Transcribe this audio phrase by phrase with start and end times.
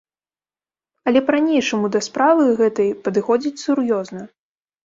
[1.11, 4.21] Але па-ранейшаму да справы гэтай падыходзіць сур'ёзна.